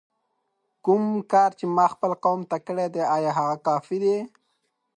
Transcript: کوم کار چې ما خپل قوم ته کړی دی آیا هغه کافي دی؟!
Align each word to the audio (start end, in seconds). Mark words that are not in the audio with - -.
کوم 0.85 1.03
کار 1.31 1.49
چې 1.59 1.65
ما 1.75 1.85
خپل 1.93 2.11
قوم 2.23 2.39
ته 2.49 2.57
کړی 2.67 2.87
دی 2.93 3.01
آیا 3.15 3.31
هغه 3.39 3.55
کافي 3.67 3.97
دی؟! 4.03 4.17